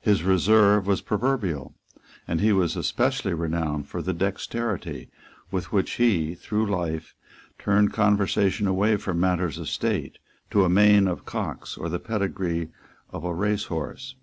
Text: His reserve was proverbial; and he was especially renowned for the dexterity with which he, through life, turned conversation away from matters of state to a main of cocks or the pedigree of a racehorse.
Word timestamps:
His 0.00 0.24
reserve 0.24 0.88
was 0.88 1.02
proverbial; 1.02 1.72
and 2.26 2.40
he 2.40 2.52
was 2.52 2.74
especially 2.74 3.32
renowned 3.32 3.86
for 3.86 4.02
the 4.02 4.12
dexterity 4.12 5.08
with 5.52 5.70
which 5.70 5.92
he, 5.92 6.34
through 6.34 6.66
life, 6.66 7.14
turned 7.60 7.92
conversation 7.92 8.66
away 8.66 8.96
from 8.96 9.20
matters 9.20 9.56
of 9.56 9.68
state 9.68 10.18
to 10.50 10.64
a 10.64 10.68
main 10.68 11.06
of 11.06 11.24
cocks 11.24 11.76
or 11.76 11.88
the 11.88 12.00
pedigree 12.00 12.70
of 13.10 13.22
a 13.22 13.32
racehorse. 13.32 14.16